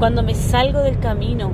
Cuando 0.00 0.22
me 0.22 0.34
salgo 0.34 0.80
del 0.80 0.98
camino, 0.98 1.50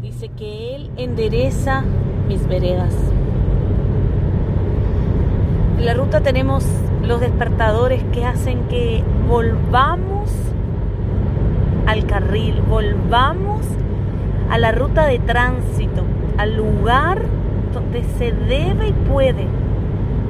dice 0.00 0.28
que 0.28 0.76
Él 0.76 0.90
endereza 0.96 1.82
mis 2.28 2.46
veredas. 2.46 2.94
En 5.78 5.84
la 5.84 5.94
ruta 5.94 6.20
tenemos 6.20 6.64
los 7.02 7.20
despertadores 7.20 8.04
que 8.12 8.24
hacen 8.24 8.68
que 8.68 9.02
volvamos 9.28 10.30
al 11.88 12.06
carril, 12.06 12.62
volvamos 12.62 13.66
a 14.48 14.58
la 14.58 14.70
ruta 14.70 15.06
de 15.06 15.18
tránsito, 15.18 16.04
al 16.38 16.56
lugar 16.56 17.20
donde 17.74 18.04
se 18.16 18.30
debe 18.30 18.90
y 18.90 18.92
puede 18.92 19.48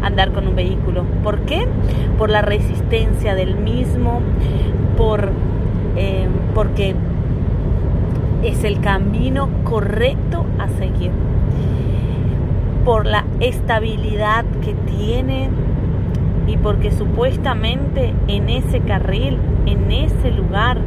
andar 0.03 0.33
con 0.33 0.49
un 0.49 0.57
vehículo. 0.57 1.05
¿Por 1.23 1.41
qué? 1.41 1.69
Por 2.17 2.31
la 2.31 2.41
resistencia 2.41 3.35
del 3.35 3.57
mismo, 3.57 4.23
por, 4.97 5.31
eh, 5.97 6.29
porque 6.55 6.95
es 8.43 8.65
el 8.65 8.81
camino 8.81 9.49
correcto 9.65 10.45
a 10.59 10.69
seguir, 10.69 11.11
por 12.85 13.07
la 13.07 13.25
estabilidad 13.41 14.45
que 14.65 14.75
tiene 14.75 15.49
y 16.47 16.57
porque 16.57 16.91
supuestamente 16.91 18.13
en 18.27 18.49
ese 18.49 18.81
carril, 18.81 19.39
en 19.67 19.91
ese 19.93 20.33
lugar, 20.33 20.79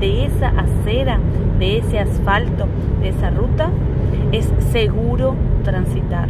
de 0.00 0.24
esa 0.24 0.48
acera, 0.48 1.18
de 1.58 1.78
ese 1.78 2.00
asfalto, 2.00 2.66
de 3.00 3.10
esa 3.10 3.30
ruta, 3.30 3.70
es 4.32 4.50
seguro 4.72 5.34
transitar. 5.62 6.28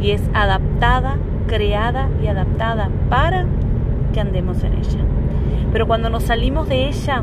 Y 0.00 0.10
es 0.10 0.22
adaptada, 0.34 1.16
creada 1.46 2.08
y 2.22 2.26
adaptada 2.26 2.90
para 3.08 3.46
que 4.12 4.20
andemos 4.20 4.62
en 4.62 4.74
ella. 4.74 5.00
Pero 5.72 5.86
cuando 5.86 6.10
nos 6.10 6.24
salimos 6.24 6.68
de 6.68 6.88
ella, 6.88 7.22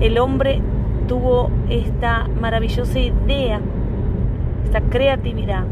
el 0.00 0.18
hombre 0.18 0.60
tuvo 1.08 1.50
esta 1.68 2.28
maravillosa 2.40 2.98
idea, 2.98 3.60
esta 4.64 4.80
creatividad 4.80 5.64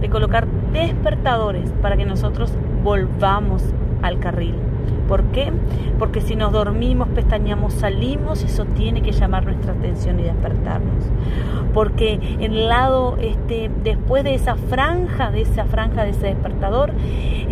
de 0.00 0.08
colocar 0.08 0.46
despertadores 0.72 1.72
para 1.82 1.96
que 1.96 2.04
nosotros 2.04 2.52
volvamos 2.84 3.62
al 4.02 4.18
carril. 4.20 4.54
¿Por 5.08 5.24
qué? 5.24 5.52
Porque 5.98 6.20
si 6.20 6.36
nos 6.36 6.52
dormimos, 6.52 7.08
pestañamos, 7.08 7.74
salimos, 7.74 8.42
eso 8.42 8.64
tiene 8.64 9.02
que 9.02 9.12
llamar 9.12 9.44
nuestra 9.44 9.72
atención 9.72 10.18
y 10.20 10.24
despertarnos. 10.24 11.04
Porque 11.72 12.14
en 12.14 12.42
el 12.42 12.68
lado, 12.68 13.16
este, 13.20 13.70
después 13.84 14.24
de 14.24 14.34
esa 14.34 14.56
franja, 14.56 15.30
de 15.30 15.42
esa 15.42 15.64
franja 15.64 16.04
de 16.04 16.10
ese 16.10 16.26
despertador, 16.26 16.92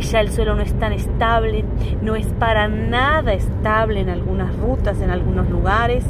ya 0.01 0.21
el 0.21 0.31
suelo 0.31 0.55
no 0.55 0.63
es 0.63 0.73
tan 0.79 0.93
estable, 0.93 1.65
no 2.03 2.17
es 2.17 2.27
para 2.27 2.69
nada 2.69 3.33
estable 3.33 4.01
en 4.01 4.09
algunas 4.09 4.55
rutas, 4.57 5.01
en 5.01 5.11
algunos 5.11 5.49
lugares 5.49 6.05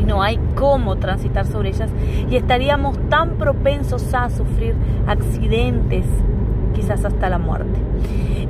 y 0.00 0.04
no 0.04 0.22
hay 0.22 0.38
cómo 0.54 0.96
transitar 0.96 1.46
sobre 1.46 1.70
ellas 1.70 1.90
y 2.30 2.36
estaríamos 2.36 2.98
tan 3.08 3.36
propensos 3.36 4.12
a 4.14 4.30
sufrir 4.30 4.74
accidentes, 5.06 6.06
quizás 6.74 7.04
hasta 7.04 7.28
la 7.28 7.38
muerte. 7.38 7.78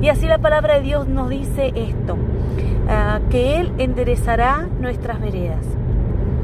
Y 0.01 0.09
así 0.09 0.27
la 0.27 0.39
palabra 0.39 0.75
de 0.75 0.81
Dios 0.81 1.07
nos 1.07 1.29
dice 1.29 1.71
esto, 1.75 2.17
ah, 2.89 3.19
que 3.29 3.59
Él 3.59 3.71
enderezará 3.77 4.67
nuestras 4.79 5.19
veredas. 5.21 5.65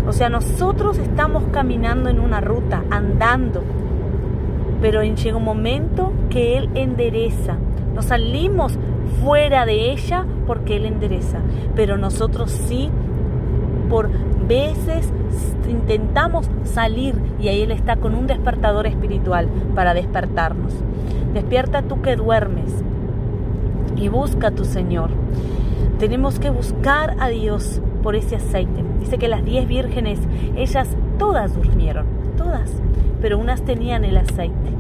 O 0.08 0.14
sea, 0.14 0.30
nosotros 0.30 0.98
estamos 1.00 1.44
caminando 1.52 2.10
en 2.10 2.20
una 2.20 2.40
ruta, 2.40 2.84
andando, 2.90 3.64
pero 4.82 5.04
llega 5.04 5.36
un 5.36 5.44
momento 5.44 6.14
que 6.30 6.58
Él 6.58 6.70
endereza. 6.76 7.58
Nos 7.94 8.06
salimos 8.06 8.78
fuera 9.24 9.66
de 9.66 9.92
ella 9.92 10.26
porque 10.46 10.78
Él 10.78 10.86
endereza, 10.86 11.40
pero 11.76 11.98
nosotros 11.98 12.52
sí, 12.52 12.90
por 13.90 14.10
veces 14.48 15.12
intentamos 15.70 16.50
salir 16.64 17.16
y 17.40 17.50
ahí 17.50 17.62
Él 17.62 17.72
está 17.72 17.98
con 17.98 18.16
un 18.16 18.28
despertador 18.28 18.88
espiritual 18.88 19.48
para 19.76 19.94
despertarnos. 19.94 20.74
Despierta 21.34 21.82
tú 21.82 22.02
que 22.02 22.16
duermes 22.16 22.84
y 23.96 24.08
busca 24.08 24.48
a 24.48 24.52
tu 24.52 24.66
Señor. 24.66 25.10
Tenemos 26.00 26.40
que 26.40 26.50
buscar 26.50 27.16
a 27.20 27.30
Dios 27.30 27.82
por 28.04 28.16
ese 28.16 28.36
aceite. 28.36 28.84
Dice 29.00 29.18
que 29.18 29.28
las 29.28 29.44
diez 29.44 29.68
vírgenes, 29.68 30.20
ellas 30.56 30.88
todas 31.18 31.56
durmieron, 31.56 32.06
todas, 32.38 32.72
pero 33.22 33.38
unas 33.38 33.64
tenían 33.64 34.06
el 34.06 34.18
aceite. 34.18 34.72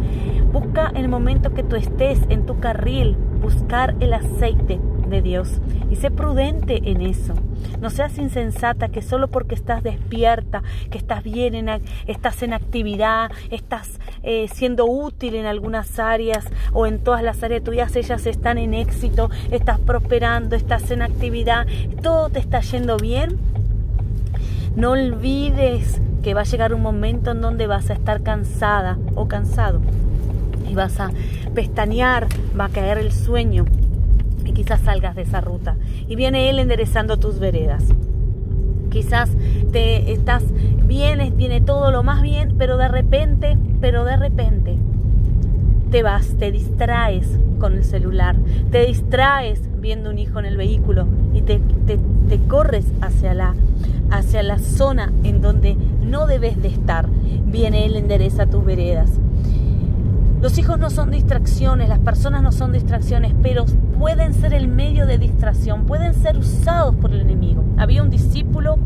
Busca 0.53 0.91
el 0.96 1.09
momento 1.09 1.53
que 1.53 1.64
tú 1.64 1.75
estés 1.75 2.22
en 2.30 2.46
tu 2.46 2.59
carril, 2.59 3.18
buscar 3.41 3.96
el 4.00 4.14
aceite 4.14 4.80
de 5.09 5.22
Dios 5.22 5.50
y 5.90 5.95
sé 5.95 6.12
prudente 6.12 6.81
en 6.84 7.01
eso. 7.01 7.34
No 7.81 7.90
seas 7.90 8.18
insensata 8.18 8.90
que 8.90 9.01
solo 9.01 9.28
porque 9.28 9.56
estás 9.56 9.84
despierta, 9.84 10.63
que 10.90 10.97
estás 10.97 11.23
bien, 11.23 11.56
en, 11.56 11.69
estás 12.07 12.44
en 12.44 12.53
actividad, 12.53 13.31
estás 13.51 14.00
eh, 14.23 14.47
siendo 14.53 14.85
útil 14.85 15.35
en 15.35 15.46
algunas 15.46 16.00
áreas 16.00 16.46
o 16.73 16.88
en 16.88 17.00
todas 17.00 17.23
las 17.23 17.44
áreas 17.44 17.63
tuyas, 17.63 17.96
ellas 17.96 18.25
están 18.25 18.57
en 18.57 18.73
éxito, 18.73 19.29
estás 19.51 19.79
prosperando, 19.79 20.56
estás 20.56 20.91
en 20.91 21.01
actividad, 21.01 21.67
todo 22.01 22.29
te 22.29 22.40
está 22.40 22.62
yendo 22.62 22.97
bien. 22.97 23.38
No 24.75 24.91
olvides 24.91 26.01
que 26.23 26.34
va 26.34 26.41
a 26.41 26.46
llegar 26.46 26.73
un 26.73 26.81
momento 26.81 27.31
en 27.31 27.41
donde 27.41 27.67
vas 27.67 27.90
a 27.90 27.94
estar 27.94 28.22
cansada 28.22 28.97
o 29.16 29.28
cansado 29.28 29.81
y 30.69 30.75
vas 30.75 31.00
a 31.00 31.09
pestañear, 31.56 32.28
va 32.59 32.66
a 32.66 32.69
caer 32.69 32.97
el 32.97 33.12
sueño 33.12 33.66
quizás 34.52 34.81
salgas 34.81 35.16
de 35.16 35.24
esa 35.24 35.41
ruta. 35.41 35.75
Y 36.08 36.16
viene 36.16 36.50
Él 36.50 36.59
enderezando 36.59 37.18
tus 37.18 37.40
veredas. 37.40 37.84
Quizás 38.90 39.30
te 39.72 40.12
estás 40.12 40.44
bien, 40.85 41.35
viene 41.38 41.62
todo 41.62 41.91
lo 41.91 42.03
más 42.03 42.22
bien, 42.22 42.56
pero 42.58 42.78
de 42.78 42.88
repente, 42.88 43.58
pero 43.81 44.06
de 44.06 44.18
repente 44.18 44.78
te 45.91 46.03
vas, 46.03 46.35
te 46.38 46.52
distraes 46.52 47.28
con 47.59 47.74
el 47.74 47.84
celular, 47.84 48.35
te 48.72 48.85
distraes 48.85 49.62
viendo 49.80 50.09
un 50.09 50.19
hijo 50.19 50.40
en 50.40 50.46
el 50.46 50.58
vehículo 50.58 51.08
y 51.34 51.41
te, 51.41 51.59
te, 51.85 51.97
te 52.29 52.40
corres 52.47 52.85
hacia 53.02 53.34
la, 53.34 53.56
hacia 54.09 54.44
la 54.44 54.59
zona 54.59 55.12
en 55.24 55.41
donde 55.41 55.75
no 56.02 56.28
debes 56.28 56.62
de 56.62 56.69
estar. 56.69 57.08
Viene 57.46 57.85
Él 57.85 57.96
endereza 57.96 58.47
tus 58.47 58.64
veredas. 58.66 59.12
Los 60.42 60.59
hijos 60.59 60.78
no 60.78 60.92
son 60.92 61.09
distracciones, 61.09 61.90
las 61.90 61.98
personas 61.98 62.44
no 62.44 62.52
son 62.52 62.72
distracciones, 62.72 63.34
pero 63.42 63.66
pueden 63.98 64.36
ser 64.36 64.53
el 64.53 64.68
medio 64.68 65.08
de 65.08 65.18
distracción, 65.18 65.86
pueden 65.86 66.14
ser 66.14 66.38
usados 66.38 66.96
por 66.96 67.12
el 67.12 67.22
enemigo. 67.22 67.64
Había 67.75 68.03
un 68.03 68.12
discípulo 68.12 68.78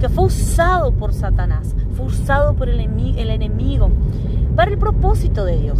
que 0.00 0.08
fue 0.08 0.24
usado 0.24 0.90
por 0.90 1.12
Satanás, 1.12 1.76
fue 1.96 2.06
usado 2.06 2.54
por 2.54 2.68
el, 2.68 2.80
enemigo 2.80 3.90
para 4.56 4.72
el 4.72 4.78
propósito 4.78 5.44
de 5.44 5.60
Dios. 5.60 5.78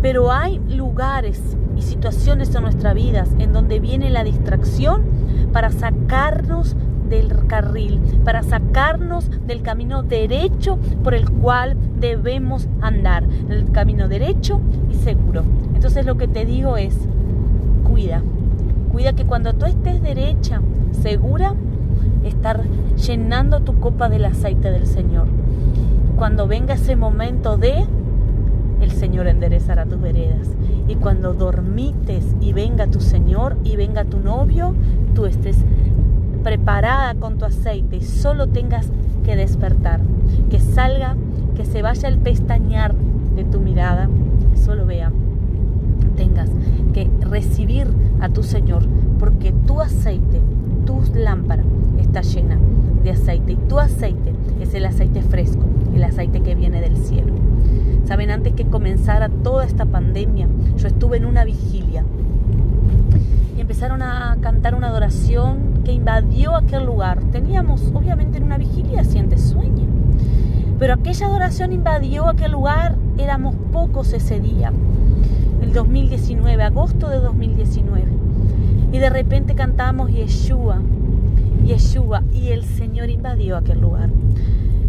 Pero 0.00 0.32
hay 0.32 0.58
lugares 0.70 1.42
y 1.76 1.82
situaciones 1.82 2.54
en 2.54 2.62
nuestras 2.62 2.94
vidas 2.94 3.28
en 3.38 3.52
donde 3.52 3.78
viene 3.78 4.08
la 4.08 4.24
distracción 4.24 5.02
para 5.52 5.70
sacarnos 5.70 6.76
del 7.14 7.46
carril, 7.46 8.00
para 8.24 8.42
sacarnos 8.42 9.30
del 9.46 9.62
camino 9.62 10.02
derecho 10.02 10.78
por 11.02 11.14
el 11.14 11.30
cual 11.30 11.76
debemos 12.00 12.68
andar, 12.80 13.24
el 13.48 13.70
camino 13.70 14.08
derecho 14.08 14.60
y 14.90 14.94
seguro. 14.94 15.42
Entonces 15.74 16.06
lo 16.06 16.16
que 16.16 16.28
te 16.28 16.44
digo 16.44 16.76
es, 16.76 16.96
cuida, 17.84 18.22
cuida 18.92 19.12
que 19.12 19.24
cuando 19.24 19.52
tú 19.54 19.66
estés 19.66 20.02
derecha, 20.02 20.60
segura, 21.02 21.54
estar 22.24 22.62
llenando 22.96 23.60
tu 23.60 23.78
copa 23.78 24.08
del 24.08 24.24
aceite 24.24 24.70
del 24.70 24.86
Señor. 24.86 25.26
Cuando 26.16 26.46
venga 26.46 26.74
ese 26.74 26.96
momento 26.96 27.56
de, 27.56 27.84
el 28.80 28.90
Señor 28.92 29.26
enderezará 29.26 29.86
tus 29.86 30.00
veredas. 30.00 30.48
Y 30.88 30.96
cuando 30.96 31.32
dormites 31.34 32.36
y 32.40 32.52
venga 32.52 32.86
tu 32.86 33.00
Señor 33.00 33.56
y 33.64 33.76
venga 33.76 34.04
tu 34.04 34.20
novio, 34.20 34.74
tú 35.14 35.26
estés 35.26 35.56
preparada 36.44 37.14
con 37.14 37.38
tu 37.38 37.46
aceite 37.46 37.96
y 37.96 38.02
solo 38.02 38.46
tengas 38.46 38.88
que 39.24 39.34
despertar, 39.34 40.00
que 40.50 40.60
salga, 40.60 41.16
que 41.56 41.64
se 41.64 41.82
vaya 41.82 42.08
el 42.08 42.18
pestañear 42.18 42.94
de 43.34 43.44
tu 43.44 43.58
mirada, 43.60 44.08
que 44.52 44.60
solo 44.60 44.84
vea, 44.84 45.10
tengas 46.16 46.50
que 46.92 47.10
recibir 47.22 47.88
a 48.20 48.28
tu 48.28 48.42
Señor, 48.42 48.84
porque 49.18 49.52
tu 49.66 49.80
aceite, 49.80 50.40
tu 50.84 51.00
lámpara 51.14 51.64
está 51.98 52.20
llena 52.20 52.58
de 53.02 53.10
aceite 53.10 53.52
y 53.52 53.56
tu 53.56 53.78
aceite 53.78 54.34
es 54.60 54.74
el 54.74 54.84
aceite 54.84 55.22
fresco, 55.22 55.64
el 55.94 56.04
aceite 56.04 56.40
que 56.40 56.54
viene 56.54 56.80
del 56.80 56.96
cielo. 56.98 57.32
Saben, 58.04 58.30
antes 58.30 58.52
que 58.52 58.66
comenzara 58.66 59.30
toda 59.30 59.64
esta 59.64 59.86
pandemia, 59.86 60.46
yo 60.76 60.88
estuve 60.88 61.16
en 61.16 61.24
una 61.24 61.44
vigilia 61.44 62.04
y 63.56 63.60
empezaron 63.62 64.02
a 64.02 64.36
cantar 64.42 64.74
una 64.74 64.88
adoración 64.88 65.73
que 65.84 65.92
invadió 65.92 66.56
aquel 66.56 66.86
lugar. 66.86 67.20
Teníamos 67.30 67.82
obviamente 67.94 68.38
en 68.38 68.44
una 68.44 68.58
vigilia 68.58 69.04
siente 69.04 69.38
sueño, 69.38 69.86
pero 70.78 70.94
aquella 70.94 71.26
adoración 71.26 71.72
invadió 71.72 72.28
aquel 72.28 72.52
lugar, 72.52 72.96
éramos 73.18 73.54
pocos 73.72 74.12
ese 74.12 74.40
día, 74.40 74.72
el 75.62 75.72
2019, 75.72 76.62
agosto 76.62 77.08
de 77.08 77.18
2019, 77.18 78.04
y 78.92 78.98
de 78.98 79.10
repente 79.10 79.54
cantamos 79.54 80.10
Yeshua, 80.10 80.80
Yeshua 81.64 82.22
y 82.32 82.48
el 82.48 82.64
Señor 82.64 83.10
invadió 83.10 83.56
aquel 83.56 83.80
lugar. 83.80 84.10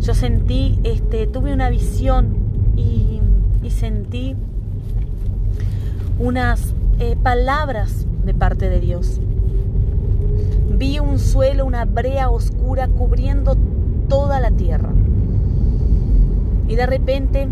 Yo 0.02 0.14
sentí, 0.14 0.80
este, 0.84 1.28
tuve 1.28 1.54
una 1.54 1.70
visión 1.70 2.38
y, 2.76 3.22
sentí 3.70 4.36
unas 6.18 6.74
eh, 7.00 7.18
palabras 7.22 8.06
de 8.24 8.34
parte 8.34 8.70
de 8.70 8.80
Dios. 8.80 9.20
Vi 10.78 11.00
un 11.00 11.20
suelo, 11.20 11.66
una 11.66 11.86
brea 11.86 12.30
oscura 12.30 12.90
cubriendo 12.90 13.56
toda 14.10 14.42
la 14.42 14.52
tierra. 14.52 14.90
Y 16.68 16.76
de 16.76 16.86
repente, 16.86 17.48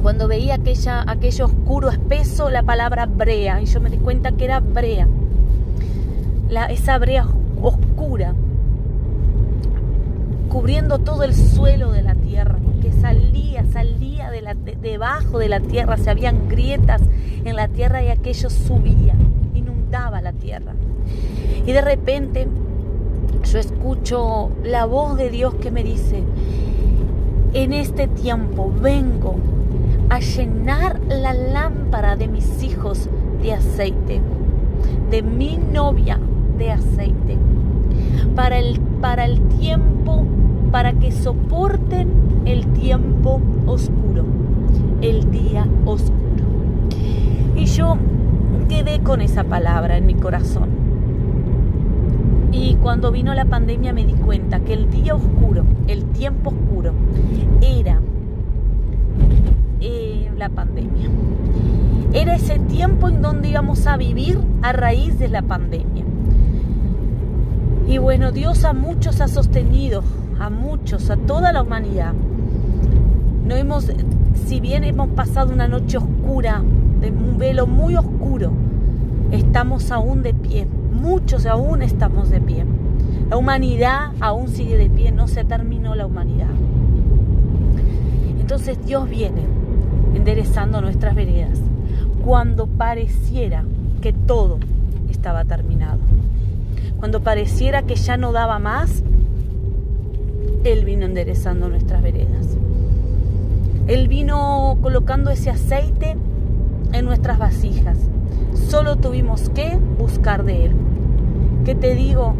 cuando 0.00 0.26
veía 0.26 0.54
aquella, 0.54 1.04
aquello 1.06 1.44
oscuro, 1.44 1.90
espeso, 1.90 2.48
la 2.48 2.62
palabra 2.62 3.04
brea, 3.04 3.60
y 3.60 3.66
yo 3.66 3.80
me 3.82 3.90
di 3.90 3.98
cuenta 3.98 4.32
que 4.32 4.46
era 4.46 4.60
brea, 4.60 5.06
la, 6.48 6.66
esa 6.66 6.96
brea 6.98 7.26
oscura, 7.60 8.34
cubriendo 10.48 10.98
todo 10.98 11.24
el 11.24 11.34
suelo 11.34 11.92
de 11.92 12.02
la 12.02 12.14
tierra, 12.14 12.58
que 12.80 12.90
salía, 12.92 13.66
salía 13.70 14.30
de 14.30 14.40
la, 14.40 14.54
debajo 14.54 15.38
de 15.38 15.48
la 15.50 15.60
tierra, 15.60 15.98
se 15.98 16.08
habían 16.08 16.48
grietas 16.48 17.02
en 17.44 17.54
la 17.54 17.68
tierra 17.68 18.02
y 18.02 18.08
aquello 18.08 18.48
subía, 18.48 19.14
inundaba 19.54 20.22
la 20.22 20.32
tierra. 20.32 20.72
Y 21.66 21.72
de 21.72 21.80
repente 21.80 22.48
yo 23.44 23.58
escucho 23.58 24.50
la 24.64 24.84
voz 24.86 25.16
de 25.16 25.30
Dios 25.30 25.54
que 25.54 25.70
me 25.70 25.82
dice, 25.82 26.22
en 27.52 27.72
este 27.72 28.06
tiempo 28.06 28.72
vengo 28.80 29.36
a 30.08 30.20
llenar 30.20 31.00
la 31.08 31.34
lámpara 31.34 32.16
de 32.16 32.28
mis 32.28 32.62
hijos 32.62 33.08
de 33.42 33.54
aceite, 33.54 34.20
de 35.10 35.22
mi 35.22 35.56
novia 35.56 36.18
de 36.58 36.70
aceite, 36.72 37.38
para 38.34 38.58
el, 38.58 38.80
para 39.00 39.24
el 39.24 39.40
tiempo 39.48 40.24
para 40.70 40.92
que 40.92 41.10
soporten 41.10 42.42
el 42.44 42.66
tiempo 42.68 43.40
oscuro, 43.66 44.24
el 45.00 45.30
día 45.30 45.66
oscuro. 45.84 46.20
Y 47.56 47.66
yo 47.66 47.96
quedé 48.68 49.00
con 49.00 49.20
esa 49.20 49.44
palabra 49.44 49.96
en 49.96 50.06
mi 50.06 50.14
corazón. 50.14 50.79
Y 52.52 52.74
cuando 52.76 53.12
vino 53.12 53.34
la 53.34 53.44
pandemia 53.44 53.92
me 53.92 54.04
di 54.04 54.14
cuenta 54.14 54.60
que 54.60 54.74
el 54.74 54.90
día 54.90 55.14
oscuro, 55.14 55.64
el 55.86 56.04
tiempo 56.06 56.50
oscuro, 56.50 56.92
era 57.60 58.00
eh, 59.80 60.30
la 60.36 60.48
pandemia. 60.48 61.08
Era 62.12 62.34
ese 62.34 62.58
tiempo 62.58 63.08
en 63.08 63.22
donde 63.22 63.50
íbamos 63.50 63.86
a 63.86 63.96
vivir 63.96 64.38
a 64.62 64.72
raíz 64.72 65.18
de 65.18 65.28
la 65.28 65.42
pandemia. 65.42 66.04
Y 67.86 67.98
bueno, 67.98 68.32
Dios 68.32 68.64
a 68.64 68.72
muchos 68.72 69.20
ha 69.20 69.28
sostenido 69.28 70.02
a 70.40 70.48
muchos, 70.48 71.10
a 71.10 71.16
toda 71.16 71.52
la 71.52 71.62
humanidad. 71.62 72.14
No 73.44 73.54
hemos, 73.56 73.92
si 74.46 74.60
bien 74.60 74.84
hemos 74.84 75.08
pasado 75.10 75.52
una 75.52 75.68
noche 75.68 75.98
oscura, 75.98 76.62
de 77.00 77.10
un 77.10 77.38
velo 77.38 77.66
muy 77.66 77.96
oscuro, 77.96 78.52
estamos 79.30 79.90
aún 79.90 80.22
de 80.22 80.34
pie. 80.34 80.66
Muchos 80.92 81.46
aún 81.46 81.82
estamos 81.82 82.30
de 82.30 82.40
pie. 82.40 82.64
La 83.28 83.36
humanidad 83.36 84.12
aún 84.20 84.48
sigue 84.48 84.76
de 84.76 84.90
pie, 84.90 85.12
no 85.12 85.28
se 85.28 85.44
terminó 85.44 85.94
la 85.94 86.06
humanidad. 86.06 86.50
Entonces 88.40 88.84
Dios 88.84 89.08
viene 89.08 89.42
enderezando 90.14 90.80
nuestras 90.80 91.14
veredas 91.14 91.58
cuando 92.24 92.66
pareciera 92.66 93.64
que 94.00 94.12
todo 94.12 94.58
estaba 95.08 95.44
terminado. 95.44 96.00
Cuando 96.98 97.20
pareciera 97.20 97.82
que 97.82 97.94
ya 97.94 98.16
no 98.16 98.32
daba 98.32 98.58
más, 98.58 99.02
él 100.64 100.84
vino 100.84 101.06
enderezando 101.06 101.68
nuestras 101.68 102.02
veredas. 102.02 102.56
Él 103.86 104.08
vino 104.08 104.76
colocando 104.82 105.30
ese 105.30 105.50
aceite 105.50 106.16
en 106.92 107.04
nuestras 107.04 107.38
vasijas. 107.38 107.98
Solo 108.68 108.96
tuvimos 108.96 109.48
que 109.50 109.78
buscar 109.98 110.44
de 110.44 110.66
Él. 110.66 110.72
¿Qué 111.64 111.74
te 111.74 111.94
digo? 111.94 112.34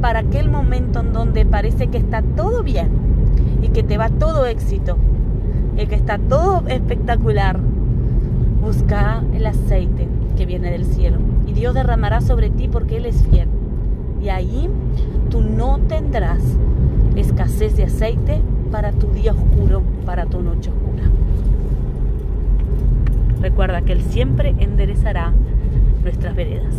Para 0.00 0.20
aquel 0.20 0.50
momento 0.50 1.00
en 1.00 1.12
donde 1.12 1.44
parece 1.44 1.88
que 1.88 1.98
está 1.98 2.22
todo 2.22 2.62
bien 2.62 2.90
y 3.62 3.68
que 3.68 3.82
te 3.82 3.96
va 3.98 4.08
todo 4.08 4.46
éxito 4.46 4.96
y 5.76 5.86
que 5.86 5.94
está 5.94 6.18
todo 6.18 6.66
espectacular, 6.66 7.58
busca 8.60 9.22
el 9.34 9.46
aceite 9.46 10.08
que 10.36 10.46
viene 10.46 10.70
del 10.70 10.84
cielo 10.84 11.18
y 11.46 11.52
Dios 11.52 11.74
derramará 11.74 12.20
sobre 12.20 12.50
ti 12.50 12.68
porque 12.68 12.96
Él 12.96 13.06
es 13.06 13.22
fiel. 13.22 13.48
Y 14.20 14.28
ahí 14.28 14.68
tú 15.30 15.40
no 15.40 15.78
tendrás 15.88 16.42
escasez 17.16 17.76
de 17.76 17.84
aceite 17.84 18.40
para 18.70 18.92
tu 18.92 19.08
día 19.08 19.32
oscuro, 19.32 19.82
para 20.06 20.26
tu 20.26 20.42
noche 20.42 20.70
oscura. 20.70 21.04
Recuerda 23.42 23.82
que 23.82 23.92
Él 23.92 24.02
siempre 24.02 24.54
enderezará 24.60 25.32
nuestras 26.04 26.36
veredas. 26.36 26.74